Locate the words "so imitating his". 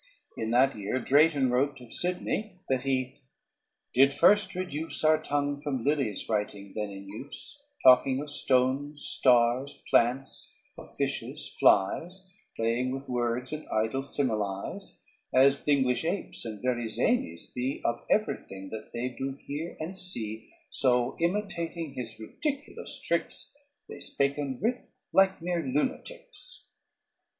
20.71-22.17